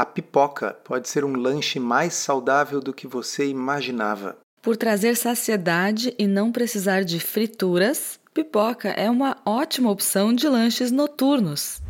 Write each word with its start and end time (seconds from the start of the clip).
A 0.00 0.06
pipoca 0.06 0.78
pode 0.82 1.10
ser 1.10 1.26
um 1.26 1.36
lanche 1.36 1.78
mais 1.78 2.14
saudável 2.14 2.80
do 2.80 2.90
que 2.90 3.06
você 3.06 3.46
imaginava. 3.46 4.38
Por 4.62 4.74
trazer 4.74 5.14
saciedade 5.14 6.14
e 6.18 6.26
não 6.26 6.50
precisar 6.50 7.02
de 7.02 7.20
frituras, 7.20 8.18
pipoca 8.32 8.88
é 8.88 9.10
uma 9.10 9.36
ótima 9.44 9.90
opção 9.90 10.32
de 10.32 10.48
lanches 10.48 10.90
noturnos. 10.90 11.82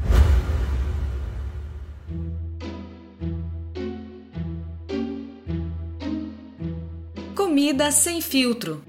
Comida 7.36 7.92
sem 7.92 8.20
filtro. 8.20 8.82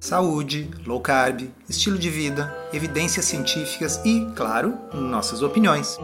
Saúde, 0.00 0.70
low 0.86 0.98
carb, 0.98 1.42
estilo 1.68 1.98
de 1.98 2.08
vida, 2.08 2.50
evidências 2.72 3.26
científicas 3.26 4.00
e, 4.02 4.24
claro, 4.34 4.78
nossas 4.94 5.42
opiniões. 5.42 5.98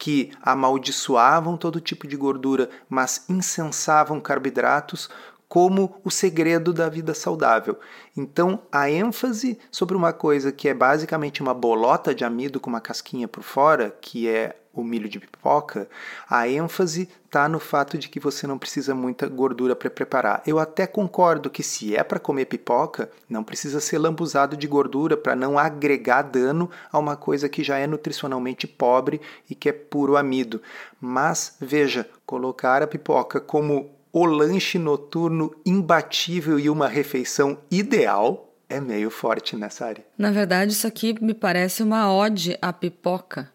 que 0.00 0.32
amaldiçoavam 0.40 1.58
todo 1.58 1.78
tipo 1.78 2.08
de 2.08 2.16
gordura, 2.16 2.70
mas 2.88 3.26
incensavam 3.28 4.18
carboidratos 4.18 5.10
como 5.46 6.00
o 6.02 6.10
segredo 6.10 6.72
da 6.72 6.88
vida 6.88 7.12
saudável. 7.12 7.78
Então, 8.16 8.62
a 8.72 8.90
ênfase 8.90 9.58
sobre 9.70 9.94
uma 9.94 10.12
coisa 10.12 10.50
que 10.50 10.70
é 10.70 10.74
basicamente 10.74 11.42
uma 11.42 11.52
bolota 11.52 12.14
de 12.14 12.24
amido 12.24 12.58
com 12.58 12.70
uma 12.70 12.80
casquinha 12.80 13.28
por 13.28 13.42
fora, 13.42 13.94
que 14.00 14.26
é 14.26 14.56
o 14.72 14.84
milho 14.84 15.08
de 15.08 15.18
pipoca, 15.18 15.88
a 16.28 16.48
ênfase 16.48 17.08
está 17.24 17.48
no 17.48 17.58
fato 17.58 17.98
de 17.98 18.08
que 18.08 18.20
você 18.20 18.46
não 18.46 18.58
precisa 18.58 18.94
muita 18.94 19.28
gordura 19.28 19.74
para 19.74 19.90
preparar. 19.90 20.42
Eu 20.46 20.58
até 20.58 20.86
concordo 20.86 21.50
que 21.50 21.62
se 21.62 21.96
é 21.96 22.02
para 22.02 22.20
comer 22.20 22.46
pipoca, 22.46 23.10
não 23.28 23.42
precisa 23.42 23.80
ser 23.80 23.98
lambuzado 23.98 24.56
de 24.56 24.66
gordura 24.66 25.16
para 25.16 25.36
não 25.36 25.58
agregar 25.58 26.22
dano 26.22 26.70
a 26.90 26.98
uma 26.98 27.16
coisa 27.16 27.48
que 27.48 27.62
já 27.62 27.78
é 27.78 27.86
nutricionalmente 27.86 28.66
pobre 28.66 29.20
e 29.48 29.54
que 29.54 29.68
é 29.68 29.72
puro 29.72 30.16
amido. 30.16 30.62
Mas 31.00 31.56
veja, 31.60 32.08
colocar 32.24 32.82
a 32.82 32.86
pipoca 32.86 33.40
como 33.40 33.90
o 34.12 34.24
lanche 34.24 34.78
noturno 34.78 35.54
imbatível 35.64 36.58
e 36.58 36.68
uma 36.68 36.88
refeição 36.88 37.58
ideal 37.70 38.48
é 38.68 38.80
meio 38.80 39.10
forte 39.10 39.56
nessa 39.56 39.86
área. 39.86 40.04
Na 40.16 40.30
verdade, 40.30 40.72
isso 40.72 40.86
aqui 40.86 41.16
me 41.20 41.34
parece 41.34 41.82
uma 41.82 42.12
ode 42.12 42.56
à 42.62 42.72
pipoca. 42.72 43.50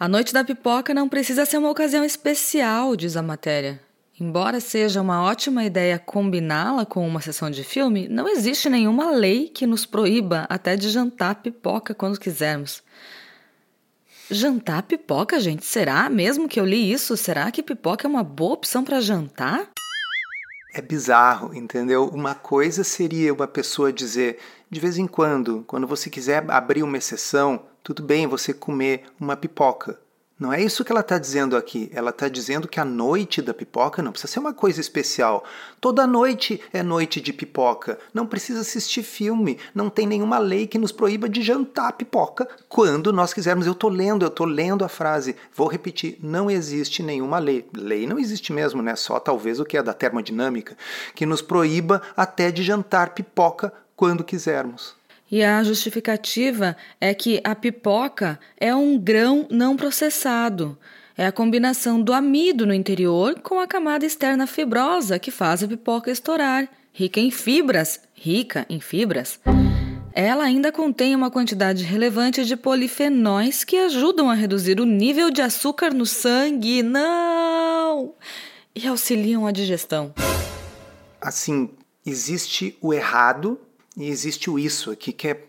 A 0.00 0.08
noite 0.08 0.32
da 0.32 0.42
pipoca 0.42 0.94
não 0.94 1.10
precisa 1.10 1.44
ser 1.44 1.58
uma 1.58 1.68
ocasião 1.68 2.02
especial, 2.02 2.96
diz 2.96 3.18
a 3.18 3.22
matéria. 3.22 3.78
Embora 4.18 4.58
seja 4.58 5.02
uma 5.02 5.22
ótima 5.22 5.62
ideia 5.62 5.98
combiná-la 5.98 6.86
com 6.86 7.06
uma 7.06 7.20
sessão 7.20 7.50
de 7.50 7.62
filme, 7.62 8.08
não 8.08 8.26
existe 8.26 8.70
nenhuma 8.70 9.10
lei 9.10 9.50
que 9.50 9.66
nos 9.66 9.84
proíba 9.84 10.46
até 10.48 10.74
de 10.74 10.88
jantar 10.88 11.42
pipoca 11.42 11.92
quando 11.92 12.18
quisermos. 12.18 12.82
Jantar 14.30 14.84
pipoca, 14.84 15.38
gente? 15.38 15.66
Será 15.66 16.08
mesmo 16.08 16.48
que 16.48 16.58
eu 16.58 16.64
li 16.64 16.90
isso? 16.90 17.14
Será 17.14 17.50
que 17.50 17.62
pipoca 17.62 18.06
é 18.06 18.10
uma 18.10 18.24
boa 18.24 18.54
opção 18.54 18.82
para 18.82 19.02
jantar? 19.02 19.68
É 20.72 20.80
bizarro, 20.80 21.54
entendeu? 21.54 22.06
Uma 22.06 22.34
coisa 22.34 22.82
seria 22.82 23.34
uma 23.34 23.46
pessoa 23.46 23.92
dizer, 23.92 24.38
de 24.70 24.80
vez 24.80 24.96
em 24.96 25.06
quando, 25.06 25.62
quando 25.66 25.86
você 25.86 26.08
quiser 26.08 26.42
abrir 26.50 26.82
uma 26.82 26.96
exceção, 26.96 27.68
tudo 27.82 28.02
bem 28.02 28.26
você 28.26 28.52
comer 28.52 29.04
uma 29.18 29.36
pipoca. 29.36 29.98
Não 30.40 30.50
é 30.50 30.62
isso 30.62 30.82
que 30.82 30.90
ela 30.90 31.02
está 31.02 31.18
dizendo 31.18 31.54
aqui. 31.54 31.90
Ela 31.92 32.08
está 32.08 32.26
dizendo 32.26 32.66
que 32.66 32.80
a 32.80 32.84
noite 32.84 33.42
da 33.42 33.52
pipoca 33.52 34.02
não 34.02 34.10
precisa 34.10 34.32
ser 34.32 34.38
uma 34.38 34.54
coisa 34.54 34.80
especial. 34.80 35.44
Toda 35.78 36.06
noite 36.06 36.58
é 36.72 36.82
noite 36.82 37.20
de 37.20 37.30
pipoca. 37.30 37.98
Não 38.14 38.26
precisa 38.26 38.60
assistir 38.60 39.02
filme. 39.02 39.58
Não 39.74 39.90
tem 39.90 40.06
nenhuma 40.06 40.38
lei 40.38 40.66
que 40.66 40.78
nos 40.78 40.92
proíba 40.92 41.28
de 41.28 41.42
jantar 41.42 41.92
pipoca 41.92 42.48
quando 42.70 43.12
nós 43.12 43.34
quisermos. 43.34 43.66
Eu 43.66 43.72
estou 43.72 43.90
lendo, 43.90 44.24
eu 44.24 44.28
estou 44.28 44.46
lendo 44.46 44.82
a 44.82 44.88
frase. 44.88 45.36
Vou 45.54 45.68
repetir: 45.68 46.18
não 46.22 46.50
existe 46.50 47.02
nenhuma 47.02 47.38
lei. 47.38 47.68
Lei 47.76 48.06
não 48.06 48.18
existe 48.18 48.50
mesmo, 48.50 48.80
né? 48.80 48.96
Só 48.96 49.20
talvez 49.20 49.60
o 49.60 49.64
que 49.66 49.76
é 49.76 49.82
da 49.82 49.92
termodinâmica, 49.92 50.74
que 51.14 51.26
nos 51.26 51.42
proíba 51.42 52.00
até 52.16 52.50
de 52.50 52.62
jantar 52.62 53.10
pipoca 53.10 53.70
quando 53.94 54.24
quisermos. 54.24 54.99
E 55.30 55.44
a 55.44 55.62
justificativa 55.62 56.76
é 57.00 57.14
que 57.14 57.40
a 57.44 57.54
pipoca 57.54 58.40
é 58.56 58.74
um 58.74 58.98
grão 58.98 59.46
não 59.48 59.76
processado. 59.76 60.76
É 61.16 61.24
a 61.26 61.30
combinação 61.30 62.02
do 62.02 62.12
amido 62.12 62.66
no 62.66 62.74
interior 62.74 63.38
com 63.40 63.60
a 63.60 63.66
camada 63.66 64.04
externa 64.04 64.46
fibrosa 64.46 65.18
que 65.20 65.30
faz 65.30 65.62
a 65.62 65.68
pipoca 65.68 66.10
estourar. 66.10 66.68
Rica 66.92 67.20
em 67.20 67.30
fibras, 67.30 68.00
rica 68.12 68.66
em 68.68 68.80
fibras. 68.80 69.38
Ela 70.12 70.42
ainda 70.42 70.72
contém 70.72 71.14
uma 71.14 71.30
quantidade 71.30 71.84
relevante 71.84 72.44
de 72.44 72.56
polifenóis 72.56 73.62
que 73.62 73.76
ajudam 73.76 74.28
a 74.28 74.34
reduzir 74.34 74.80
o 74.80 74.84
nível 74.84 75.30
de 75.30 75.40
açúcar 75.40 75.94
no 75.94 76.04
sangue. 76.04 76.82
Não! 76.82 78.14
E 78.74 78.88
auxiliam 78.88 79.46
a 79.46 79.52
digestão. 79.52 80.12
Assim, 81.20 81.70
existe 82.04 82.76
o 82.80 82.92
errado 82.92 83.60
e 83.96 84.08
existe 84.08 84.50
o 84.50 84.58
isso 84.58 84.90
aqui 84.90 85.12
que 85.12 85.28
é 85.28 85.44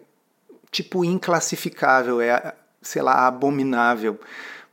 tipo 0.71 1.03
inclassificável, 1.03 2.21
é, 2.21 2.55
sei 2.81 3.01
lá, 3.01 3.27
abominável. 3.27 4.19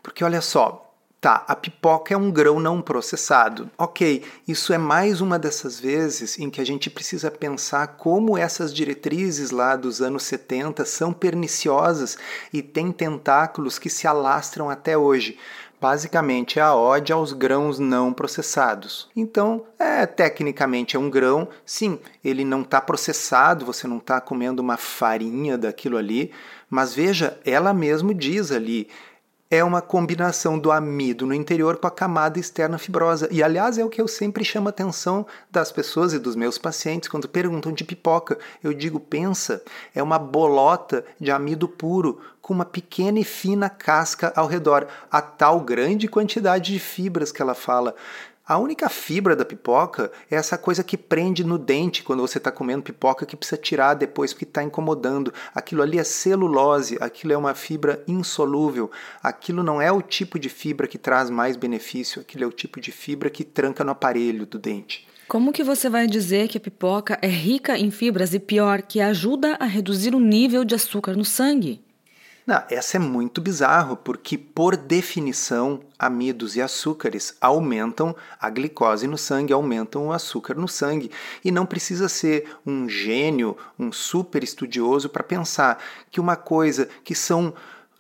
Porque 0.03 0.25
olha 0.25 0.41
só, 0.41 0.89
tá, 1.21 1.45
a 1.49 1.57
pipoca 1.57 2.15
é 2.15 2.17
um 2.17 2.31
grão 2.31 2.61
não 2.61 2.81
processado. 2.81 3.71
Ok, 3.77 4.25
isso 4.47 4.73
é 4.73 4.79
mais 4.79 5.21
uma 5.21 5.39
dessas 5.39 5.79
vezes 5.79 6.39
em 6.39 6.49
que 6.49 6.61
a 6.61 6.65
gente 6.65 6.89
precisa 6.89 7.31
pensar 7.31 7.89
como 7.99 8.39
essas 8.39 8.73
diretrizes 8.73 9.51
lá 9.51 9.75
dos 9.77 10.01
anos 10.01 10.23
70 10.23 10.85
são 10.85 11.13
perniciosas 11.13 12.17
e 12.53 12.63
têm 12.63 12.93
tentáculos 12.93 13.79
que 13.79 13.91
se 13.91 14.07
alastram 14.07 14.71
até 14.71 14.97
hoje 14.97 15.37
basicamente 15.81 16.59
é 16.59 16.63
a 16.63 16.75
ode 16.75 17.13
aos 17.13 17.33
grãos 17.33 17.79
não 17.79 18.13
processados. 18.13 19.09
Então, 19.15 19.65
é 19.79 20.07
tecnicamente 20.07 20.97
é 20.97 20.99
um 20.99 21.11
grão, 21.11 21.49
sim, 21.65 21.99
ele 22.25 22.45
não 22.45 22.63
está 22.63 22.81
processado, 22.81 23.65
você 23.65 23.87
não 23.87 23.99
está 23.99 24.21
comendo 24.21 24.61
uma 24.61 24.77
farinha 24.77 25.57
daquilo 25.57 25.97
ali, 25.97 26.33
mas 26.69 26.95
veja, 26.95 27.39
ela 27.45 27.73
mesmo 27.73 28.13
diz 28.13 28.51
ali, 28.53 28.89
é 29.51 29.65
uma 29.65 29.81
combinação 29.81 30.59
do 30.59 30.71
amido 30.71 31.27
no 31.27 31.33
interior 31.33 31.79
com 31.79 31.87
a 31.87 31.91
camada 31.91 32.39
externa 32.39 32.77
fibrosa. 32.77 33.29
E, 33.31 33.43
aliás, 33.43 33.79
é 33.79 33.85
o 33.85 33.89
que 33.89 34.01
eu 34.01 34.07
sempre 34.07 34.45
chamo 34.45 34.69
a 34.69 34.71
atenção 34.71 35.27
das 35.51 35.73
pessoas 35.73 36.13
e 36.13 36.19
dos 36.19 36.37
meus 36.37 36.59
pacientes 36.59 37.09
quando 37.09 37.29
perguntam 37.29 37.73
de 37.73 37.83
pipoca. 37.83 38.39
Eu 38.63 38.75
digo, 38.75 39.01
pensa, 39.01 39.63
é 39.95 40.03
uma 40.03 40.19
bolota 40.19 41.05
de 41.19 41.31
amido 41.31 41.67
puro 41.67 42.21
com 42.43 42.53
uma 42.53 42.65
pequena 42.65 43.19
e 43.19 43.25
fina 43.25 43.71
casca 43.71 44.33
ao 44.37 44.47
redor, 44.47 44.87
a 45.11 45.21
tal 45.21 45.61
grande 45.61 46.09
quantidade 46.09 46.73
de 46.73 46.79
fibras 46.79 47.33
que 47.33 47.41
ela 47.41 47.55
fala. 47.55 47.95
A 48.49 48.57
única 48.57 48.89
fibra 48.89 49.37
da 49.37 49.45
pipoca 49.45 50.11
é 50.31 50.37
essa 50.37 50.57
coisa 50.57 50.83
que 50.83 50.97
prende 50.97 51.45
no 51.45 51.59
dente 51.59 52.03
quando 52.03 52.21
você 52.21 52.39
está 52.39 52.51
comendo 52.51 52.83
pipoca 52.83 53.27
que 53.27 53.37
precisa 53.37 53.61
tirar 53.61 53.93
depois 53.93 54.33
porque 54.33 54.47
está 54.47 54.63
incomodando. 54.63 55.35
Aquilo 55.55 55.83
ali 55.83 55.99
é 55.99 56.03
celulose, 56.03 56.97
aquilo 56.99 57.35
é 57.35 57.37
uma 57.37 57.55
fibra 57.55 58.03
insolúvel. 58.09 58.91
Aquilo 59.23 59.63
não 59.63 59.83
é 59.83 59.93
o 59.93 60.01
tipo 60.01 60.39
de 60.39 60.49
fibra 60.49 60.89
que 60.89 60.97
traz 60.97 61.29
mais 61.29 61.59
benefício, 61.59 62.23
aquilo 62.23 62.45
é 62.45 62.47
o 62.47 62.51
tipo 62.51 62.81
de 62.81 62.91
fibra 62.91 63.29
que 63.29 63.45
tranca 63.45 63.85
no 63.85 63.91
aparelho 63.91 64.47
do 64.47 64.59
dente. 64.59 65.07
Como 65.29 65.53
que 65.53 65.63
você 65.63 65.91
vai 65.91 66.07
dizer 66.07 66.49
que 66.49 66.57
a 66.57 66.61
pipoca 66.61 67.19
é 67.21 67.29
rica 67.29 67.77
em 67.77 67.91
fibras 67.91 68.33
e 68.33 68.39
pior, 68.39 68.81
que 68.81 68.99
ajuda 68.99 69.59
a 69.61 69.67
reduzir 69.67 70.15
o 70.15 70.21
nível 70.21 70.65
de 70.65 70.75
açúcar 70.75 71.15
no 71.15 71.25
sangue? 71.25 71.83
Não, 72.49 72.63
essa 72.71 72.97
é 72.97 72.99
muito 72.99 73.43
bizarro, 73.43 73.95
porque 73.95 74.39
por 74.39 74.75
definição, 74.75 75.81
amidos 75.99 76.57
e 76.57 76.63
açúcares 76.63 77.37
aumentam 77.43 78.17
a 78.41 78.49
glicose 78.49 79.07
no 79.07 79.19
sangue, 79.19 79.53
aumentam 79.53 80.07
o 80.07 80.13
açúcar 80.15 80.55
no 80.55 80.67
sangue. 80.67 81.11
E 81.45 81.51
não 81.51 81.67
precisa 81.67 82.09
ser 82.09 82.57
um 82.65 82.89
gênio, 82.89 83.55
um 83.79 83.93
super 83.93 84.43
estudioso 84.43 85.11
para 85.11 85.23
pensar 85.23 85.79
que 86.11 86.19
uma 86.19 86.37
coisa 86.37 86.89
que 87.05 87.15
são 87.15 87.53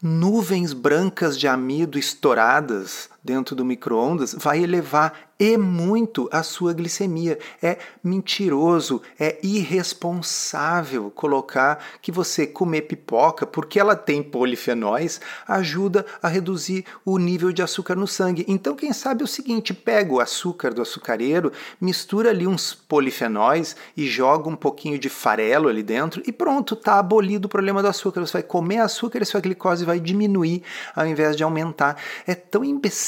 nuvens 0.02 0.72
brancas 0.72 1.38
de 1.38 1.46
amido 1.46 1.98
estouradas 1.98 3.10
dentro 3.22 3.54
do 3.54 3.64
micro-ondas 3.64 4.34
vai 4.38 4.62
elevar 4.62 5.28
e 5.38 5.56
muito 5.56 6.28
a 6.32 6.42
sua 6.42 6.72
glicemia. 6.72 7.38
É 7.62 7.78
mentiroso, 8.02 9.00
é 9.18 9.38
irresponsável 9.42 11.10
colocar 11.10 11.78
que 12.02 12.10
você 12.10 12.46
comer 12.46 12.82
pipoca, 12.82 13.46
porque 13.46 13.78
ela 13.78 13.94
tem 13.94 14.22
polifenóis, 14.22 15.20
ajuda 15.46 16.04
a 16.20 16.28
reduzir 16.28 16.84
o 17.04 17.18
nível 17.18 17.52
de 17.52 17.62
açúcar 17.62 17.94
no 17.94 18.06
sangue. 18.06 18.44
Então, 18.48 18.74
quem 18.74 18.92
sabe 18.92 19.22
é 19.22 19.24
o 19.24 19.28
seguinte: 19.28 19.72
pega 19.72 20.12
o 20.12 20.20
açúcar 20.20 20.74
do 20.74 20.82
açucareiro, 20.82 21.52
mistura 21.80 22.30
ali 22.30 22.46
uns 22.46 22.74
polifenóis 22.74 23.76
e 23.96 24.06
joga 24.06 24.48
um 24.48 24.56
pouquinho 24.56 24.98
de 24.98 25.08
farelo 25.08 25.68
ali 25.68 25.82
dentro 25.82 26.22
e 26.26 26.32
pronto, 26.32 26.74
tá 26.74 26.98
abolido 26.98 27.46
o 27.46 27.48
problema 27.48 27.82
do 27.82 27.88
açúcar. 27.88 28.20
Você 28.20 28.34
vai 28.34 28.42
comer 28.42 28.78
açúcar 28.78 29.22
e 29.22 29.26
sua 29.26 29.40
glicose 29.40 29.84
vai 29.84 30.00
diminuir 30.00 30.62
ao 30.94 31.06
invés 31.06 31.36
de 31.36 31.44
aumentar. 31.44 31.96
É 32.26 32.34
tão 32.34 32.64
imbecil, 32.64 33.07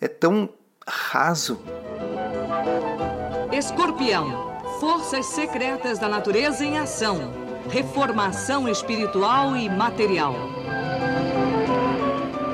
é 0.00 0.08
tão 0.08 0.48
raso. 0.86 1.60
Escorpião, 3.52 4.60
forças 4.80 5.26
secretas 5.26 5.98
da 5.98 6.08
natureza 6.08 6.64
em 6.64 6.78
ação, 6.78 7.32
reformação 7.68 8.68
espiritual 8.68 9.56
e 9.56 9.68
material. 9.68 10.34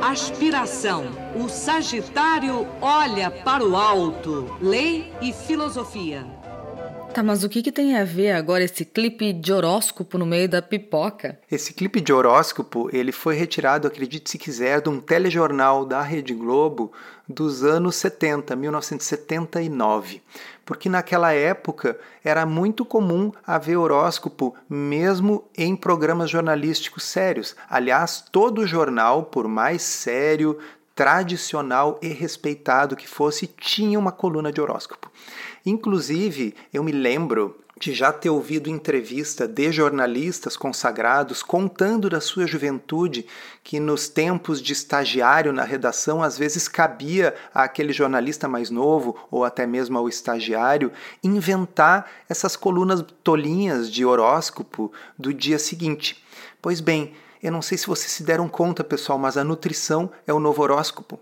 Aspiração, 0.02 1.04
o 1.34 1.48
Sagitário 1.48 2.66
olha 2.80 3.30
para 3.30 3.64
o 3.64 3.76
alto, 3.76 4.56
lei 4.60 5.12
e 5.20 5.32
filosofia. 5.32 6.33
Tá, 7.14 7.22
mas 7.22 7.44
o 7.44 7.49
que, 7.49 7.62
que 7.62 7.70
tem 7.70 7.96
a 7.96 8.02
ver 8.02 8.32
agora 8.32 8.64
esse 8.64 8.84
clipe 8.84 9.32
de 9.32 9.52
horóscopo 9.52 10.19
no 10.19 10.26
meio 10.26 10.49
da 10.49 10.61
pipoca? 10.61 11.38
Esse 11.49 11.72
clipe 11.72 12.00
de 12.00 12.12
horóscopo, 12.12 12.90
ele 12.93 13.12
foi 13.12 13.37
retirado, 13.37 13.87
acredite 13.87 14.28
se 14.28 14.37
quiser, 14.37 14.81
de 14.81 14.88
um 14.88 15.00
telejornal 15.00 15.84
da 15.84 16.02
Rede 16.02 16.34
Globo 16.34 16.93
dos 17.28 17.62
anos 17.62 17.94
70, 17.94 18.56
1979. 18.56 20.22
Porque 20.64 20.88
naquela 20.88 21.32
época 21.32 21.96
era 22.25 22.44
muito 22.44 22.84
comum 22.84 23.31
haver 23.46 23.76
horóscopo 23.76 24.52
mesmo 24.69 25.44
em 25.56 25.76
programas 25.76 26.28
jornalísticos 26.28 27.05
sérios. 27.05 27.55
Aliás, 27.70 28.25
todo 28.32 28.67
jornal, 28.67 29.26
por 29.26 29.46
mais 29.46 29.82
sério, 29.82 30.58
tradicional 30.96 31.99
e 32.02 32.08
respeitado 32.08 32.96
que 32.96 33.08
fosse, 33.08 33.46
tinha 33.46 33.99
uma 33.99 34.10
coluna 34.10 34.52
de 34.52 34.60
horóscopo. 34.60 35.10
Inclusive, 35.66 36.55
eu 36.72 36.84
me 36.84 36.93
lembro 36.93 37.58
de 37.81 37.93
já 37.93 38.12
ter 38.12 38.31
ouvido 38.31 38.70
entrevista 38.70 39.49
de 39.49 39.72
jornalistas 39.72 40.56
consagrados 40.56 41.43
contando 41.43 42.08
da 42.08 42.20
sua 42.20 42.46
juventude 42.46 43.26
que 43.64 43.81
nos 43.81 44.08
tempos 44.08 44.62
de 44.62 44.72
estagiário 44.72 45.52
na 45.52 45.64
redação 45.64 46.22
às 46.22 46.38
vezes 46.38 46.69
cabia 46.69 47.34
àquele 47.52 47.93
jornalista 47.93 48.46
mais 48.46 48.70
novo 48.70 49.16
ou 49.31 49.44
até 49.44 49.66
mesmo 49.66 49.99
ao 49.99 50.08
estagiário 50.08 50.93
inventar 51.22 52.08
essas 52.28 52.55
colunas 52.56 53.05
tolinhas 53.25 53.90
de 53.90 54.05
horóscopo 54.05 54.93
do 55.19 55.34
dia 55.34 55.58
seguinte. 55.58 56.22
Pois 56.62 56.81
bem, 56.81 57.14
eu 57.43 57.50
não 57.50 57.60
sei 57.60 57.76
se 57.76 57.87
vocês 57.87 58.10
se 58.10 58.22
deram 58.22 58.49
conta, 58.49 58.84
pessoal, 58.84 59.19
mas 59.19 59.37
a 59.37 59.44
nutrição 59.44 60.10
é 60.26 60.32
o 60.32 60.40
novo 60.40 60.62
horóscopo. 60.62 61.19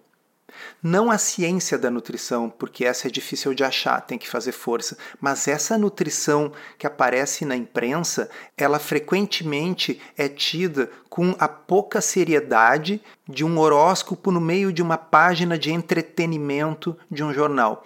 Não 0.82 1.10
a 1.10 1.18
ciência 1.18 1.78
da 1.78 1.90
nutrição, 1.90 2.48
porque 2.50 2.84
essa 2.84 3.08
é 3.08 3.10
difícil 3.10 3.54
de 3.54 3.64
achar, 3.64 4.00
tem 4.00 4.18
que 4.18 4.28
fazer 4.28 4.52
força, 4.52 4.96
mas 5.20 5.48
essa 5.48 5.78
nutrição 5.78 6.52
que 6.78 6.86
aparece 6.86 7.44
na 7.44 7.56
imprensa, 7.56 8.28
ela 8.56 8.78
frequentemente 8.78 10.00
é 10.16 10.28
tida 10.28 10.90
com 11.08 11.34
a 11.38 11.48
pouca 11.48 12.00
seriedade 12.00 13.00
de 13.28 13.44
um 13.44 13.58
horóscopo 13.58 14.30
no 14.30 14.40
meio 14.40 14.72
de 14.72 14.82
uma 14.82 14.96
página 14.96 15.58
de 15.58 15.72
entretenimento 15.72 16.96
de 17.10 17.22
um 17.22 17.32
jornal 17.32 17.84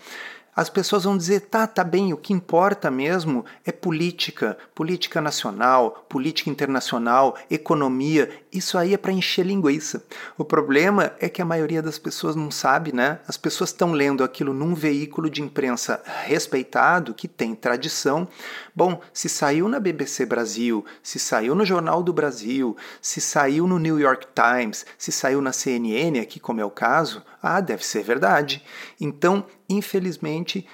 as 0.56 0.70
pessoas 0.70 1.04
vão 1.04 1.18
dizer: 1.18 1.40
tá, 1.40 1.66
tá 1.66 1.84
bem, 1.84 2.14
o 2.14 2.16
que 2.16 2.32
importa 2.32 2.90
mesmo 2.90 3.44
é 3.62 3.70
política, 3.70 4.56
política 4.74 5.20
nacional, 5.20 6.06
política 6.08 6.48
internacional, 6.48 7.36
economia. 7.50 8.30
Isso 8.56 8.78
aí 8.78 8.94
é 8.94 8.96
para 8.96 9.12
encher 9.12 9.44
linguiça. 9.44 10.02
O 10.38 10.44
problema 10.44 11.12
é 11.20 11.28
que 11.28 11.42
a 11.42 11.44
maioria 11.44 11.82
das 11.82 11.98
pessoas 11.98 12.34
não 12.34 12.50
sabe, 12.50 12.90
né? 12.90 13.20
As 13.28 13.36
pessoas 13.36 13.68
estão 13.68 13.92
lendo 13.92 14.24
aquilo 14.24 14.54
num 14.54 14.74
veículo 14.74 15.28
de 15.28 15.42
imprensa 15.42 16.02
respeitado, 16.24 17.12
que 17.12 17.28
tem 17.28 17.54
tradição. 17.54 18.26
Bom, 18.74 19.02
se 19.12 19.28
saiu 19.28 19.68
na 19.68 19.78
BBC 19.78 20.24
Brasil, 20.24 20.86
se 21.02 21.18
saiu 21.18 21.54
no 21.54 21.66
Jornal 21.66 22.02
do 22.02 22.14
Brasil, 22.14 22.74
se 23.02 23.20
saiu 23.20 23.66
no 23.66 23.78
New 23.78 24.00
York 24.00 24.26
Times, 24.34 24.86
se 24.96 25.12
saiu 25.12 25.42
na 25.42 25.52
CNN, 25.52 26.18
aqui 26.18 26.40
como 26.40 26.58
é 26.58 26.64
o 26.64 26.70
caso, 26.70 27.22
ah, 27.42 27.60
deve 27.60 27.84
ser 27.84 28.02
verdade. 28.02 28.64
Então, 28.98 29.44
infelizmente, 29.68 30.66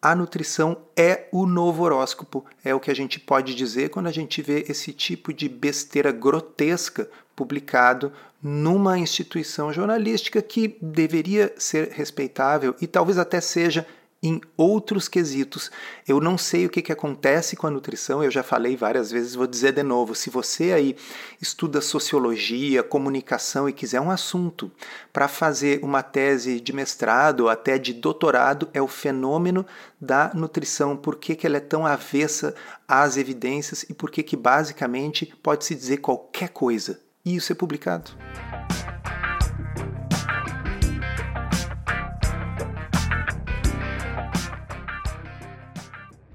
a 0.00 0.14
nutrição 0.14 0.76
é 0.96 1.28
o 1.32 1.44
novo 1.44 1.82
horóscopo. 1.82 2.44
É 2.64 2.74
o 2.74 2.80
que 2.80 2.90
a 2.90 2.94
gente 2.94 3.18
pode 3.18 3.54
dizer 3.54 3.90
quando 3.90 4.06
a 4.06 4.12
gente 4.12 4.40
vê 4.40 4.64
esse 4.68 4.92
tipo 4.92 5.32
de 5.32 5.48
besteira 5.48 6.12
grotesca 6.12 7.08
publicado 7.38 8.12
numa 8.42 8.98
instituição 8.98 9.72
jornalística 9.72 10.42
que 10.42 10.76
deveria 10.82 11.54
ser 11.56 11.90
respeitável 11.92 12.74
e 12.80 12.86
talvez 12.88 13.16
até 13.16 13.40
seja 13.40 13.86
em 14.20 14.40
outros 14.56 15.06
quesitos. 15.06 15.70
Eu 16.06 16.20
não 16.20 16.36
sei 16.36 16.66
o 16.66 16.68
que, 16.68 16.82
que 16.82 16.90
acontece 16.90 17.54
com 17.54 17.68
a 17.68 17.70
nutrição, 17.70 18.24
eu 18.24 18.30
já 18.32 18.42
falei 18.42 18.76
várias 18.76 19.12
vezes, 19.12 19.36
vou 19.36 19.46
dizer 19.46 19.72
de 19.72 19.84
novo. 19.84 20.16
Se 20.16 20.30
você 20.30 20.72
aí 20.72 20.96
estuda 21.40 21.80
sociologia, 21.80 22.82
comunicação 22.82 23.68
e 23.68 23.72
quiser 23.72 24.00
um 24.00 24.10
assunto 24.10 24.68
para 25.12 25.28
fazer 25.28 25.78
uma 25.84 26.02
tese 26.02 26.60
de 26.60 26.72
mestrado 26.72 27.42
ou 27.42 27.48
até 27.48 27.78
de 27.78 27.92
doutorado, 27.92 28.68
é 28.74 28.82
o 28.82 28.88
fenômeno 28.88 29.64
da 30.00 30.32
nutrição, 30.34 30.96
por 30.96 31.14
que, 31.14 31.36
que 31.36 31.46
ela 31.46 31.58
é 31.58 31.60
tão 31.60 31.86
avessa 31.86 32.52
às 32.88 33.16
evidências 33.16 33.84
e 33.88 33.94
por 33.94 34.10
que, 34.10 34.24
que 34.24 34.36
basicamente 34.36 35.32
pode 35.40 35.64
se 35.64 35.76
dizer 35.76 35.98
qualquer 35.98 36.48
coisa. 36.48 37.06
E 37.28 37.36
isso 37.36 37.52
é 37.52 37.54
publicado. 37.54 38.10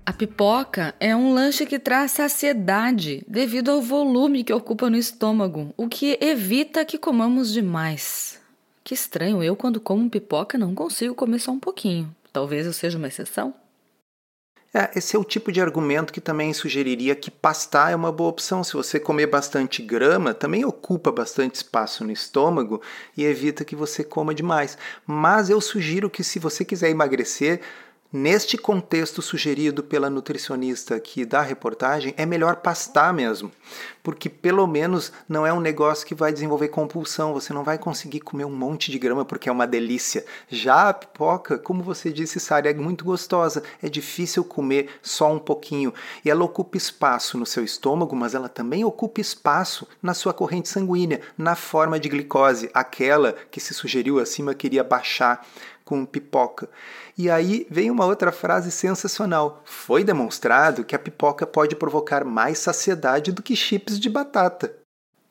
A 0.06 0.14
pipoca 0.14 0.94
é 1.00 1.16
um 1.16 1.34
lanche 1.34 1.66
que 1.66 1.80
traz 1.80 2.12
saciedade 2.12 3.26
devido 3.28 3.72
ao 3.72 3.82
volume 3.82 4.44
que 4.44 4.54
ocupa 4.54 4.88
no 4.88 4.96
estômago, 4.96 5.74
o 5.76 5.90
que 5.90 6.20
evita 6.22 6.86
que 6.86 7.00
comamos 7.00 7.52
demais. 7.52 8.40
Que 8.84 8.94
estranho, 8.94 9.42
eu 9.42 9.56
quando 9.56 9.82
como 9.82 10.08
pipoca 10.08 10.60
não 10.60 10.76
consigo 10.76 11.16
comer 11.16 11.40
só 11.40 11.52
um 11.52 11.60
pouquinho. 11.60 12.16
Talvez 12.32 12.68
eu 12.68 12.74
seja 12.74 13.00
uma 13.00 13.08
exceção? 13.08 13.56
É, 14.75 14.89
esse 14.96 15.15
é 15.15 15.20
o 15.20 15.24
tipo 15.24 15.51
de 15.51 15.62
argumento 15.62 16.12
que 16.12 16.20
também 16.20 16.51
sugeriria 16.51 17.15
que 17.15 17.30
pastar 17.30 17.92
é 17.92 17.96
uma 17.96 18.12
boa 18.12 18.32
opção. 18.32 18.63
Se 18.63 18.74
você 18.74 19.00
comer 19.00 19.27
bastante 19.27 19.84
grama, 19.84 20.34
também 20.34 20.65
ocupa 20.65 21.12
bastante 21.12 21.56
espaço 21.56 22.03
no 22.03 22.12
estômago 22.12 22.82
e 23.15 23.24
evita 23.24 23.63
que 23.63 23.75
você 23.75 24.03
coma 24.03 24.34
demais. 24.34 24.75
Mas 25.06 25.51
eu 25.51 25.62
sugiro 25.62 26.10
que 26.10 26.24
se 26.24 26.39
você 26.39 26.65
quiser 26.65 26.89
emagrecer, 26.89 27.62
Neste 28.15 28.60
contexto 28.60 29.24
sugerido 29.24 29.82
pela 29.82 30.08
nutricionista 30.08 30.93
aqui 30.93 31.25
da 31.25 31.41
reportagem, 31.41 32.13
é 32.15 32.27
melhor 32.27 32.58
pastar 32.58 33.12
mesmo, 33.12 33.51
porque 34.03 34.29
pelo 34.29 34.67
menos 34.67 35.12
não 35.27 35.48
é 35.48 35.51
um 35.51 35.60
negócio 35.60 36.05
que 36.05 36.13
vai 36.13 36.32
desenvolver 36.32 36.67
compulsão, 36.67 37.34
você 37.34 37.51
não 37.51 37.63
vai 37.63 37.79
conseguir 37.79 38.20
comer 38.20 38.46
um 38.46 38.55
monte 38.55 38.91
de 38.91 39.00
grama 39.00 39.25
porque 39.25 39.50
é 39.50 39.51
uma 39.51 39.65
delícia. 39.65 40.24
Já 40.48 40.89
a 40.89 40.93
pipoca, 40.93 41.58
como 41.58 41.82
você 41.82 42.13
disse, 42.13 42.39
Sara, 42.39 42.70
é 42.70 42.74
muito 42.75 43.03
gostosa, 43.03 43.63
é 43.82 43.89
difícil 43.89 44.43
comer 44.43 44.91
só 45.01 45.34
um 45.34 45.39
pouquinho 45.39 45.91
e 46.24 46.29
ela 46.29 46.46
ocupa 46.46 46.77
espaço 46.77 47.36
no 47.36 47.48
seu 47.48 47.63
estômago, 47.63 48.15
mas 48.15 48.36
ela 48.36 48.48
também 48.48 48.86
ocupa 48.86 49.22
espaço 49.22 49.88
na 50.03 50.13
sua 50.13 50.36
corrente 50.36 50.70
sanguínea, 50.70 51.20
na 51.36 51.55
forma 51.55 52.00
de 52.00 52.10
glicose, 52.10 52.70
aquela 52.75 53.34
que 53.50 53.60
se 53.60 53.74
sugeriu 53.74 54.20
acima 54.20 54.53
queria 54.53 54.84
baixar 54.84 55.43
com 55.84 56.05
pipoca. 56.05 56.70
E 57.17 57.29
aí 57.29 57.67
vem 57.70 57.91
uma 57.91 58.05
outra 58.05 58.32
frase 58.32 58.72
sensacional. 58.72 59.62
Foi 59.65 60.03
demonstrado 60.03 60.84
que 60.84 60.96
a 60.96 61.00
pipoca 61.00 61.46
pode 61.46 61.75
provocar 61.75 62.25
mais 62.25 62.58
saciedade 62.58 63.32
do 63.32 63.43
que 63.43 63.55
chips 63.55 64.00
de 64.00 64.10
batata. 64.10 64.74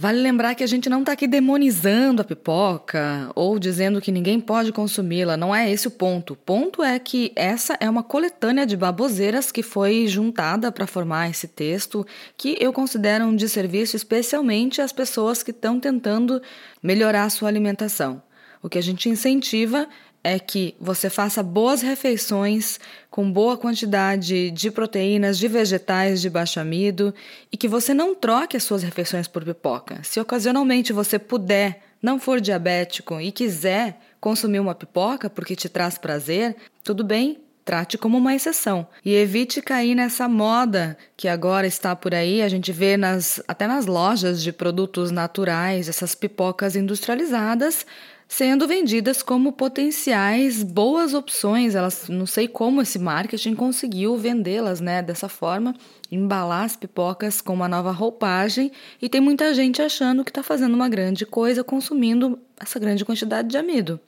Vale 0.00 0.20
lembrar 0.20 0.54
que 0.54 0.62
a 0.62 0.66
gente 0.68 0.88
não 0.88 1.00
está 1.00 1.10
aqui 1.10 1.26
demonizando 1.26 2.22
a 2.22 2.24
pipoca 2.24 3.32
ou 3.34 3.58
dizendo 3.58 4.00
que 4.00 4.12
ninguém 4.12 4.38
pode 4.38 4.70
consumi-la, 4.70 5.36
não 5.36 5.52
é 5.52 5.68
esse 5.68 5.88
o 5.88 5.90
ponto. 5.90 6.34
O 6.34 6.36
ponto 6.36 6.84
é 6.84 6.96
que 7.00 7.32
essa 7.34 7.76
é 7.80 7.90
uma 7.90 8.04
coletânea 8.04 8.64
de 8.64 8.76
baboseiras 8.76 9.50
que 9.50 9.60
foi 9.60 10.06
juntada 10.06 10.70
para 10.70 10.86
formar 10.86 11.28
esse 11.28 11.48
texto, 11.48 12.06
que 12.36 12.56
eu 12.60 12.72
considero 12.72 13.24
um 13.24 13.34
desserviço 13.34 13.96
especialmente 13.96 14.80
às 14.80 14.92
pessoas 14.92 15.42
que 15.42 15.50
estão 15.50 15.80
tentando 15.80 16.40
melhorar 16.80 17.24
a 17.24 17.30
sua 17.30 17.48
alimentação. 17.48 18.22
O 18.62 18.68
que 18.68 18.78
a 18.78 18.82
gente 18.82 19.08
incentiva 19.08 19.88
é 20.28 20.38
que 20.38 20.74
você 20.78 21.08
faça 21.08 21.42
boas 21.42 21.80
refeições 21.80 22.78
com 23.10 23.30
boa 23.32 23.56
quantidade 23.56 24.50
de 24.50 24.70
proteínas, 24.70 25.38
de 25.38 25.48
vegetais 25.48 26.20
de 26.20 26.28
baixo 26.28 26.60
amido 26.60 27.14
e 27.50 27.56
que 27.56 27.66
você 27.66 27.94
não 27.94 28.14
troque 28.14 28.56
as 28.56 28.62
suas 28.62 28.82
refeições 28.82 29.26
por 29.26 29.44
pipoca. 29.44 30.00
Se 30.02 30.20
ocasionalmente 30.20 30.92
você 30.92 31.18
puder, 31.18 31.82
não 32.02 32.20
for 32.20 32.40
diabético 32.40 33.20
e 33.20 33.32
quiser 33.32 33.98
consumir 34.20 34.60
uma 34.60 34.74
pipoca 34.74 35.30
porque 35.30 35.56
te 35.56 35.68
traz 35.68 35.96
prazer, 35.96 36.56
tudo 36.84 37.02
bem, 37.02 37.40
trate 37.64 37.98
como 37.98 38.16
uma 38.16 38.34
exceção 38.34 38.86
e 39.04 39.14
evite 39.14 39.60
cair 39.60 39.94
nessa 39.94 40.26
moda 40.26 40.96
que 41.16 41.28
agora 41.28 41.66
está 41.66 41.94
por 41.94 42.14
aí. 42.14 42.40
A 42.42 42.48
gente 42.48 42.72
vê 42.72 42.96
nas, 42.96 43.42
até 43.46 43.66
nas 43.66 43.84
lojas 43.86 44.42
de 44.42 44.52
produtos 44.52 45.10
naturais 45.10 45.88
essas 45.88 46.14
pipocas 46.14 46.76
industrializadas 46.76 47.84
sendo 48.28 48.68
vendidas 48.68 49.22
como 49.22 49.52
potenciais 49.52 50.62
boas 50.62 51.14
opções. 51.14 51.74
Elas 51.74 52.08
não 52.08 52.26
sei 52.26 52.46
como 52.46 52.82
esse 52.82 52.98
marketing 52.98 53.54
conseguiu 53.54 54.16
vendê-las, 54.16 54.80
né, 54.80 55.02
dessa 55.02 55.28
forma, 55.28 55.74
embalar 56.12 56.64
as 56.64 56.76
pipocas 56.76 57.40
com 57.40 57.54
uma 57.54 57.68
nova 57.68 57.90
roupagem 57.90 58.70
e 59.00 59.08
tem 59.08 59.20
muita 59.20 59.54
gente 59.54 59.80
achando 59.80 60.22
que 60.22 60.30
está 60.30 60.42
fazendo 60.42 60.74
uma 60.74 60.88
grande 60.88 61.24
coisa 61.24 61.64
consumindo 61.64 62.38
essa 62.60 62.78
grande 62.78 63.04
quantidade 63.04 63.48
de 63.48 63.56
amido. 63.56 63.98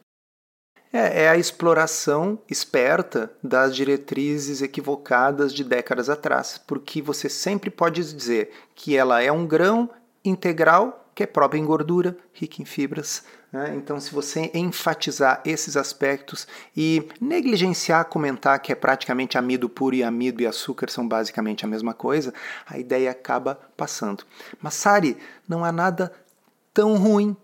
É, 0.92 1.22
é, 1.22 1.28
a 1.28 1.36
exploração 1.36 2.36
esperta 2.50 3.32
das 3.42 3.76
diretrizes 3.76 4.60
equivocadas 4.60 5.54
de 5.54 5.62
décadas 5.62 6.10
atrás, 6.10 6.60
porque 6.66 7.00
você 7.00 7.28
sempre 7.28 7.70
pode 7.70 8.02
dizer 8.12 8.50
que 8.74 8.96
ela 8.96 9.22
é 9.22 9.30
um 9.30 9.46
grão 9.46 9.88
integral 10.24 11.00
que 11.14 11.22
é 11.22 11.26
próprio 11.26 11.60
em 11.60 11.64
gordura, 11.64 12.16
rico 12.32 12.62
em 12.62 12.64
fibras, 12.64 13.22
né? 13.52 13.74
Então, 13.76 13.98
se 13.98 14.12
você 14.12 14.50
enfatizar 14.54 15.40
esses 15.44 15.76
aspectos 15.76 16.46
e 16.76 17.08
negligenciar 17.20 18.04
comentar 18.04 18.60
que 18.60 18.70
é 18.70 18.74
praticamente 18.74 19.36
amido 19.36 19.68
puro 19.68 19.96
e 19.96 20.04
amido 20.04 20.40
e 20.42 20.46
açúcar 20.46 20.88
são 20.88 21.06
basicamente 21.06 21.64
a 21.64 21.68
mesma 21.68 21.92
coisa, 21.92 22.32
a 22.66 22.78
ideia 22.78 23.10
acaba 23.10 23.58
passando. 23.76 24.24
Mas, 24.62 24.74
Sari, 24.74 25.16
não 25.48 25.64
há 25.64 25.72
nada 25.72 26.12
tão 26.72 26.96
ruim 26.96 27.36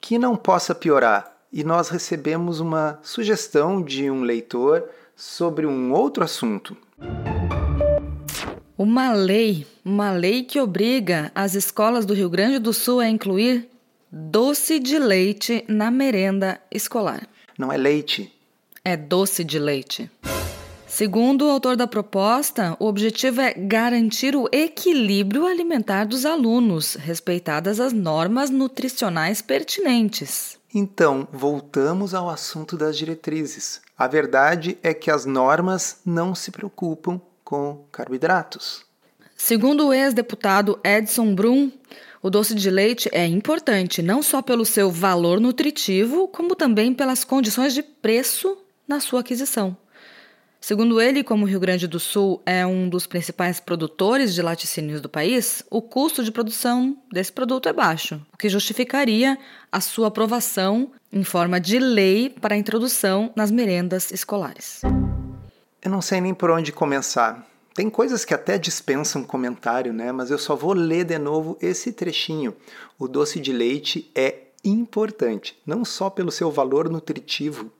que 0.00 0.18
não 0.18 0.36
possa 0.36 0.74
piorar. 0.74 1.32
E 1.52 1.62
nós 1.62 1.88
recebemos 1.88 2.60
uma 2.60 2.98
sugestão 3.02 3.82
de 3.82 4.10
um 4.10 4.22
leitor 4.22 4.84
sobre 5.14 5.66
um 5.66 5.92
outro 5.92 6.24
assunto. 6.24 6.76
Uma 8.76 9.12
lei, 9.12 9.66
uma 9.84 10.10
lei 10.10 10.42
que 10.42 10.60
obriga 10.60 11.30
as 11.34 11.54
escolas 11.54 12.04
do 12.04 12.12
Rio 12.12 12.28
Grande 12.28 12.58
do 12.58 12.74
Sul 12.74 13.00
a 13.00 13.08
incluir 13.08 13.70
doce 14.10 14.78
de 14.78 14.98
leite 14.98 15.64
na 15.68 15.90
merenda 15.90 16.60
escolar. 16.70 17.28
Não 17.58 17.72
é 17.72 17.76
leite. 17.76 18.32
É 18.84 18.96
doce 18.96 19.42
de 19.42 19.58
leite. 19.58 20.10
Segundo 20.86 21.46
o 21.46 21.50
autor 21.50 21.76
da 21.76 21.86
proposta, 21.86 22.76
o 22.78 22.86
objetivo 22.86 23.40
é 23.40 23.52
garantir 23.52 24.34
o 24.36 24.48
equilíbrio 24.52 25.44
alimentar 25.44 26.04
dos 26.04 26.24
alunos, 26.24 26.94
respeitadas 26.94 27.80
as 27.80 27.92
normas 27.92 28.48
nutricionais 28.48 29.42
pertinentes. 29.42 30.56
Então, 30.72 31.26
voltamos 31.32 32.14
ao 32.14 32.30
assunto 32.30 32.76
das 32.76 32.96
diretrizes. 32.96 33.80
A 33.98 34.06
verdade 34.06 34.78
é 34.82 34.94
que 34.94 35.10
as 35.10 35.26
normas 35.26 36.00
não 36.04 36.34
se 36.34 36.50
preocupam 36.50 37.20
com 37.42 37.84
carboidratos. 37.90 38.84
Segundo 39.36 39.88
o 39.88 39.92
ex-deputado 39.92 40.78
Edson 40.82 41.34
Brum, 41.34 41.70
o 42.26 42.30
doce 42.30 42.56
de 42.56 42.68
leite 42.68 43.08
é 43.12 43.24
importante 43.24 44.02
não 44.02 44.20
só 44.20 44.42
pelo 44.42 44.66
seu 44.66 44.90
valor 44.90 45.38
nutritivo, 45.38 46.26
como 46.26 46.56
também 46.56 46.92
pelas 46.92 47.22
condições 47.22 47.72
de 47.72 47.84
preço 47.84 48.58
na 48.88 48.98
sua 48.98 49.20
aquisição. 49.20 49.76
Segundo 50.60 51.00
ele, 51.00 51.22
como 51.22 51.44
o 51.44 51.48
Rio 51.48 51.60
Grande 51.60 51.86
do 51.86 52.00
Sul 52.00 52.42
é 52.44 52.66
um 52.66 52.88
dos 52.88 53.06
principais 53.06 53.60
produtores 53.60 54.34
de 54.34 54.42
laticínios 54.42 55.00
do 55.00 55.08
país, 55.08 55.62
o 55.70 55.80
custo 55.80 56.24
de 56.24 56.32
produção 56.32 56.96
desse 57.12 57.30
produto 57.32 57.68
é 57.68 57.72
baixo, 57.72 58.20
o 58.34 58.36
que 58.36 58.48
justificaria 58.48 59.38
a 59.70 59.80
sua 59.80 60.08
aprovação 60.08 60.90
em 61.12 61.22
forma 61.22 61.60
de 61.60 61.78
lei 61.78 62.28
para 62.28 62.56
a 62.56 62.58
introdução 62.58 63.30
nas 63.36 63.52
merendas 63.52 64.10
escolares. 64.10 64.82
Eu 65.80 65.92
não 65.92 66.02
sei 66.02 66.20
nem 66.20 66.34
por 66.34 66.50
onde 66.50 66.72
começar. 66.72 67.46
Tem 67.76 67.90
coisas 67.90 68.24
que 68.24 68.32
até 68.32 68.56
dispensam 68.56 69.22
comentário, 69.22 69.92
né? 69.92 70.10
Mas 70.10 70.30
eu 70.30 70.38
só 70.38 70.56
vou 70.56 70.72
ler 70.72 71.04
de 71.04 71.18
novo 71.18 71.58
esse 71.60 71.92
trechinho. 71.92 72.56
O 72.98 73.06
doce 73.06 73.38
de 73.38 73.52
leite 73.52 74.10
é 74.14 74.44
importante, 74.64 75.60
não 75.66 75.84
só 75.84 76.08
pelo 76.08 76.32
seu 76.32 76.50
valor 76.50 76.88
nutritivo 76.88 77.70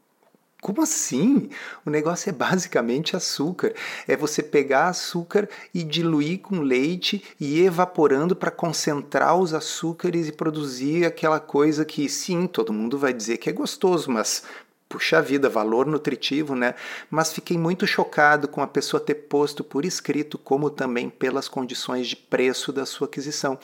como 0.66 0.82
assim? 0.82 1.48
O 1.84 1.90
negócio 1.90 2.28
é 2.28 2.32
basicamente 2.32 3.14
açúcar. 3.14 3.72
É 4.08 4.16
você 4.16 4.42
pegar 4.42 4.88
açúcar 4.88 5.48
e 5.72 5.84
diluir 5.84 6.40
com 6.40 6.60
leite 6.60 7.22
e 7.38 7.60
evaporando 7.60 8.34
para 8.34 8.50
concentrar 8.50 9.36
os 9.36 9.54
açúcares 9.54 10.26
e 10.26 10.32
produzir 10.32 11.04
aquela 11.04 11.38
coisa 11.38 11.84
que, 11.84 12.08
sim, 12.08 12.48
todo 12.48 12.72
mundo 12.72 12.98
vai 12.98 13.12
dizer 13.12 13.36
que 13.36 13.48
é 13.48 13.52
gostoso, 13.52 14.10
mas 14.10 14.42
puxa 14.88 15.20
vida, 15.20 15.48
valor 15.48 15.86
nutritivo, 15.86 16.54
né? 16.54 16.74
Mas 17.10 17.32
fiquei 17.32 17.58
muito 17.58 17.86
chocado 17.86 18.48
com 18.48 18.62
a 18.62 18.66
pessoa 18.66 19.00
ter 19.00 19.14
posto 19.14 19.64
por 19.64 19.84
escrito, 19.84 20.38
como 20.38 20.70
também 20.70 21.10
pelas 21.10 21.48
condições 21.48 22.08
de 22.08 22.16
preço 22.16 22.72
da 22.72 22.86
sua 22.86 23.06
aquisição. 23.06 23.58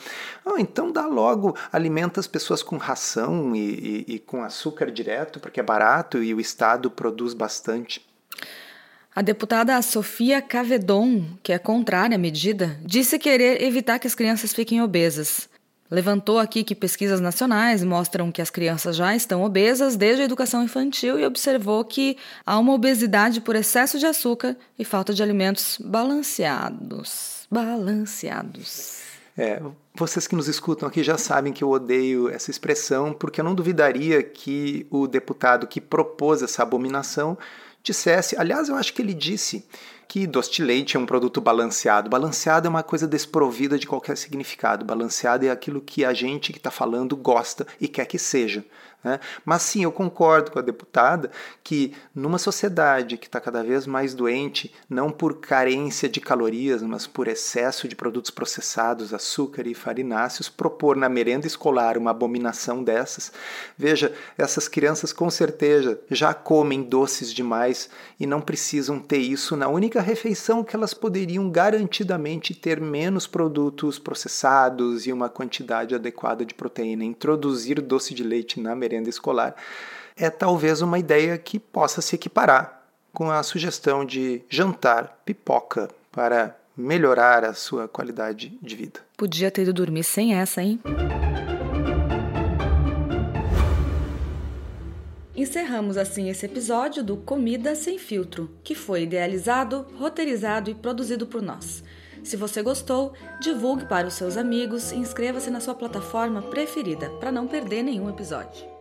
Oh, 0.45 0.57
então 0.57 0.91
dá 0.91 1.05
logo, 1.05 1.55
alimenta 1.71 2.19
as 2.19 2.27
pessoas 2.27 2.61
com 2.61 2.77
ração 2.77 3.55
e, 3.55 4.05
e, 4.07 4.15
e 4.15 4.19
com 4.19 4.43
açúcar 4.43 4.91
direto, 4.91 5.39
porque 5.39 5.59
é 5.59 5.63
barato 5.63 6.21
e 6.21 6.33
o 6.33 6.39
Estado 6.39 6.91
produz 6.91 7.33
bastante. 7.33 8.05
A 9.15 9.21
deputada 9.21 9.79
Sofia 9.83 10.41
Cavedon, 10.41 11.23
que 11.43 11.53
é 11.53 11.59
contrária 11.59 12.15
à 12.15 12.17
medida, 12.17 12.79
disse 12.81 13.19
querer 13.19 13.61
evitar 13.61 13.99
que 13.99 14.07
as 14.07 14.15
crianças 14.15 14.51
fiquem 14.51 14.81
obesas. 14.81 15.47
Levantou 15.91 16.39
aqui 16.39 16.63
que 16.63 16.73
pesquisas 16.73 17.21
nacionais 17.21 17.83
mostram 17.83 18.31
que 18.31 18.41
as 18.41 18.49
crianças 18.49 18.95
já 18.95 19.15
estão 19.15 19.43
obesas 19.43 19.95
desde 19.95 20.23
a 20.23 20.25
educação 20.25 20.63
infantil 20.63 21.19
e 21.19 21.25
observou 21.25 21.83
que 21.85 22.17
há 22.45 22.57
uma 22.57 22.73
obesidade 22.73 23.41
por 23.41 23.55
excesso 23.55 23.99
de 23.99 24.05
açúcar 24.05 24.55
e 24.77 24.83
falta 24.83 25.13
de 25.13 25.21
alimentos 25.21 25.77
balanceados. 25.79 27.45
Balanceados. 27.51 29.03
É, 29.37 29.61
vocês 29.95 30.27
que 30.27 30.35
nos 30.35 30.47
escutam 30.47 30.87
aqui 30.87 31.03
já 31.03 31.17
sabem 31.17 31.51
que 31.51 31.63
eu 31.63 31.69
odeio 31.69 32.29
essa 32.29 32.51
expressão, 32.51 33.13
porque 33.13 33.41
eu 33.41 33.45
não 33.45 33.55
duvidaria 33.55 34.21
que 34.21 34.85
o 34.91 35.07
deputado 35.07 35.67
que 35.67 35.81
propôs 35.81 36.43
essa 36.43 36.61
abominação 36.61 37.37
dissesse, 37.83 38.35
aliás, 38.37 38.69
eu 38.69 38.75
acho 38.75 38.93
que 38.93 39.01
ele 39.01 39.13
disse 39.13 39.65
que 40.07 40.25
doce 40.25 40.51
de 40.51 40.63
leite 40.63 40.95
é 40.95 40.99
um 40.99 41.05
produto 41.05 41.41
balanceado. 41.41 42.09
Balanceado 42.09 42.67
é 42.67 42.69
uma 42.69 42.83
coisa 42.83 43.07
desprovida 43.07 43.77
de 43.77 43.85
qualquer 43.87 44.15
significado. 44.15 44.85
Balanceado 44.85 45.45
é 45.45 45.49
aquilo 45.49 45.81
que 45.81 46.05
a 46.05 46.13
gente 46.13 46.51
que 46.53 46.59
está 46.59 46.71
falando 46.71 47.15
gosta 47.15 47.67
e 47.81 47.87
quer 47.87 48.05
que 48.05 48.17
seja. 48.17 48.63
Né? 49.03 49.19
Mas 49.43 49.63
sim, 49.63 49.83
eu 49.83 49.91
concordo 49.91 50.51
com 50.51 50.59
a 50.59 50.61
deputada 50.61 51.29
que 51.63 51.93
numa 52.15 52.37
sociedade 52.37 53.17
que 53.17 53.25
está 53.25 53.39
cada 53.39 53.61
vez 53.63 53.85
mais 53.85 54.13
doente, 54.13 54.73
não 54.89 55.11
por 55.11 55.39
carência 55.39 56.07
de 56.07 56.21
calorias, 56.21 56.81
mas 56.81 57.05
por 57.05 57.27
excesso 57.27 57.87
de 57.87 57.95
produtos 57.95 58.31
processados, 58.31 59.13
açúcar 59.13 59.67
e 59.67 59.73
farináceos, 59.73 60.47
propor 60.47 60.95
na 60.95 61.09
merenda 61.09 61.45
escolar 61.45 61.97
uma 61.97 62.11
abominação 62.11 62.83
dessas, 62.83 63.31
veja, 63.77 64.13
essas 64.37 64.67
crianças 64.67 65.11
com 65.11 65.29
certeza 65.29 65.99
já 66.09 66.33
comem 66.33 66.81
doces 66.83 67.33
demais 67.33 67.89
e 68.19 68.25
não 68.25 68.39
precisam 68.39 68.99
ter 68.99 69.17
isso 69.17 69.57
na 69.57 69.67
única 69.67 70.01
refeição 70.01 70.63
que 70.63 70.75
elas 70.75 70.93
poderiam 70.93 71.49
garantidamente 71.49 72.53
ter 72.53 72.79
menos 72.79 73.27
produtos 73.27 73.99
processados 73.99 75.05
e 75.05 75.11
uma 75.11 75.27
quantidade 75.27 75.95
adequada 75.95 76.45
de 76.45 76.53
proteína. 76.53 77.03
Introduzir 77.03 77.81
doce 77.81 78.13
de 78.13 78.23
leite 78.23 78.59
na 78.59 78.75
merenda 78.75 78.92
merenda 78.93 79.09
escolar, 79.09 79.55
é 80.15 80.29
talvez 80.29 80.81
uma 80.81 80.99
ideia 80.99 81.37
que 81.37 81.59
possa 81.59 82.01
se 82.01 82.15
equiparar 82.15 82.83
com 83.11 83.31
a 83.31 83.41
sugestão 83.43 84.05
de 84.05 84.41
jantar 84.49 85.21
pipoca 85.25 85.89
para 86.11 86.55
melhorar 86.75 87.43
a 87.43 87.53
sua 87.53 87.87
qualidade 87.87 88.57
de 88.61 88.75
vida. 88.75 88.99
Podia 89.17 89.51
ter 89.51 89.63
ido 89.63 89.73
dormir 89.73 90.03
sem 90.03 90.35
essa, 90.35 90.61
hein? 90.61 90.79
Encerramos 95.35 95.97
assim 95.97 96.29
esse 96.29 96.45
episódio 96.45 97.03
do 97.03 97.17
Comida 97.17 97.75
Sem 97.75 97.97
Filtro, 97.97 98.51
que 98.63 98.75
foi 98.75 99.03
idealizado, 99.03 99.85
roteirizado 99.97 100.69
e 100.69 100.75
produzido 100.75 101.25
por 101.25 101.41
nós. 101.41 101.83
Se 102.23 102.37
você 102.37 102.61
gostou, 102.61 103.13
divulgue 103.41 103.85
para 103.85 104.07
os 104.07 104.13
seus 104.13 104.37
amigos 104.37 104.91
e 104.91 104.95
inscreva-se 104.95 105.49
na 105.49 105.59
sua 105.59 105.75
plataforma 105.75 106.41
preferida 106.41 107.09
para 107.19 107.31
não 107.31 107.47
perder 107.47 107.83
nenhum 107.83 108.09
episódio. 108.09 108.72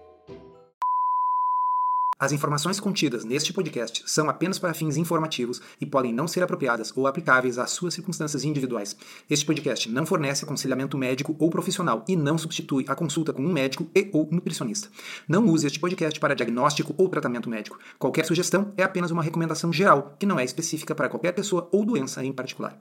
As 2.22 2.30
informações 2.30 2.78
contidas 2.78 3.24
neste 3.24 3.52
podcast 3.52 4.04
são 4.06 4.30
apenas 4.30 4.56
para 4.56 4.72
fins 4.72 4.96
informativos 4.96 5.60
e 5.80 5.84
podem 5.84 6.14
não 6.14 6.28
ser 6.28 6.40
apropriadas 6.40 6.96
ou 6.96 7.08
aplicáveis 7.08 7.58
às 7.58 7.72
suas 7.72 7.94
circunstâncias 7.94 8.44
individuais. 8.44 8.96
Este 9.28 9.44
podcast 9.44 9.90
não 9.90 10.06
fornece 10.06 10.44
aconselhamento 10.44 10.96
médico 10.96 11.34
ou 11.36 11.50
profissional 11.50 12.04
e 12.06 12.14
não 12.14 12.38
substitui 12.38 12.84
a 12.86 12.94
consulta 12.94 13.32
com 13.32 13.42
um 13.42 13.52
médico 13.52 13.88
e 13.92 14.08
ou 14.12 14.28
nutricionista. 14.30 14.88
Não 15.26 15.44
use 15.46 15.66
este 15.66 15.80
podcast 15.80 16.20
para 16.20 16.36
diagnóstico 16.36 16.94
ou 16.96 17.08
tratamento 17.08 17.50
médico. 17.50 17.76
Qualquer 17.98 18.24
sugestão 18.24 18.72
é 18.76 18.84
apenas 18.84 19.10
uma 19.10 19.20
recomendação 19.20 19.72
geral, 19.72 20.14
que 20.16 20.24
não 20.24 20.38
é 20.38 20.44
específica 20.44 20.94
para 20.94 21.08
qualquer 21.08 21.32
pessoa 21.32 21.68
ou 21.72 21.84
doença 21.84 22.24
em 22.24 22.32
particular. 22.32 22.80